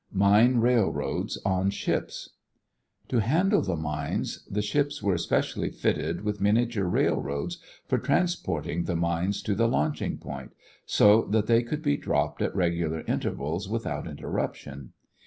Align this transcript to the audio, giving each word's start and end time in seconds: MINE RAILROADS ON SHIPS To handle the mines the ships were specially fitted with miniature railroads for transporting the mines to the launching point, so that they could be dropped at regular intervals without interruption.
MINE 0.11 0.57
RAILROADS 0.61 1.37
ON 1.45 1.69
SHIPS 1.69 2.29
To 3.09 3.19
handle 3.21 3.61
the 3.61 3.75
mines 3.75 4.43
the 4.49 4.63
ships 4.63 5.03
were 5.03 5.19
specially 5.19 5.69
fitted 5.69 6.21
with 6.21 6.41
miniature 6.41 6.85
railroads 6.87 7.59
for 7.85 7.99
transporting 7.99 8.85
the 8.85 8.95
mines 8.95 9.43
to 9.43 9.53
the 9.53 9.67
launching 9.67 10.17
point, 10.17 10.55
so 10.87 11.21
that 11.25 11.45
they 11.45 11.61
could 11.61 11.83
be 11.83 11.97
dropped 11.97 12.41
at 12.41 12.55
regular 12.55 13.01
intervals 13.01 13.69
without 13.69 14.07
interruption. 14.07 14.93